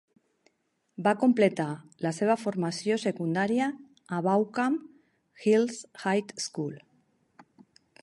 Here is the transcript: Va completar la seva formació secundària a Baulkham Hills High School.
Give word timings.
Va 1.07 1.11
completar 1.23 1.67
la 2.05 2.13
seva 2.21 2.37
formació 2.45 2.99
secundària 3.05 3.69
a 4.19 4.25
Baulkham 4.31 4.81
Hills 5.53 5.81
High 5.93 6.45
School. 6.49 6.77